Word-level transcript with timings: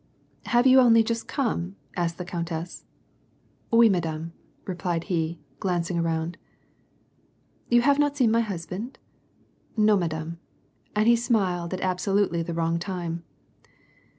"Have 0.47 0.65
you 0.65 0.79
only 0.79 1.03
just 1.03 1.27
come?" 1.27 1.75
asked 1.95 2.17
the 2.17 2.25
countess. 2.25 2.85
"Owi, 3.71 3.87
madanie" 3.87 4.31
replied 4.65 5.03
he, 5.03 5.37
glancing 5.59 5.99
around." 5.99 6.39
You 7.69 7.81
have 7.83 7.99
not 7.99 8.17
seen 8.17 8.31
my 8.31 8.39
husband?"" 8.41 8.97
Nofif 9.77 9.99
madame" 9.99 10.39
And 10.95 11.07
he 11.07 11.15
smiled 11.15 11.71
at 11.75 11.81
absolutely 11.81 12.41
the 12.41 12.55
wrong 12.55 12.79
time. 12.79 13.21